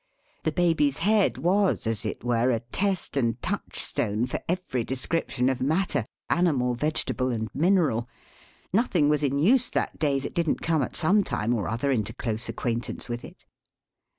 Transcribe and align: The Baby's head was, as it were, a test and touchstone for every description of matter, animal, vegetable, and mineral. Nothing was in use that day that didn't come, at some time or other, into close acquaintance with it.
The 0.41 0.51
Baby's 0.51 0.97
head 0.97 1.37
was, 1.37 1.85
as 1.85 2.07
it 2.07 2.23
were, 2.23 2.49
a 2.49 2.61
test 2.71 3.15
and 3.15 3.39
touchstone 3.43 4.25
for 4.25 4.39
every 4.49 4.83
description 4.83 5.47
of 5.47 5.61
matter, 5.61 6.05
animal, 6.27 6.73
vegetable, 6.73 7.31
and 7.31 7.49
mineral. 7.53 8.09
Nothing 8.73 9.09
was 9.09 9.21
in 9.21 9.37
use 9.37 9.69
that 9.69 9.99
day 9.99 10.17
that 10.19 10.33
didn't 10.33 10.63
come, 10.63 10.81
at 10.81 10.95
some 10.95 11.23
time 11.23 11.53
or 11.53 11.67
other, 11.67 11.91
into 11.91 12.13
close 12.13 12.49
acquaintance 12.49 13.07
with 13.09 13.23
it. 13.23 13.45